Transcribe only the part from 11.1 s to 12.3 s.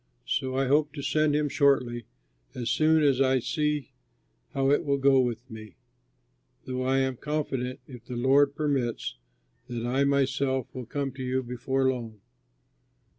to you before long.